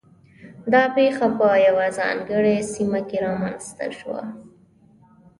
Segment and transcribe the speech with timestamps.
[0.73, 4.21] دا پېښه په یوه ځانګړې سیمه کې رامنځته شوه